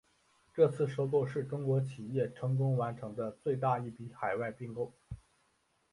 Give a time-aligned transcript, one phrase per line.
[0.51, 4.91] 这次收购是中国企业成功完成的最大一笔海外并购。